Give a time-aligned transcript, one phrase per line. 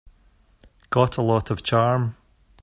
[0.89, 2.15] Got a lot of charm.